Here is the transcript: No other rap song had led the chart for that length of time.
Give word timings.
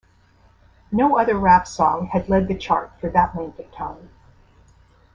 No 0.91 1.19
other 1.19 1.37
rap 1.37 1.67
song 1.67 2.07
had 2.07 2.27
led 2.27 2.47
the 2.47 2.57
chart 2.57 2.91
for 2.99 3.07
that 3.11 3.35
length 3.35 3.59
of 3.59 3.71
time. 3.71 4.09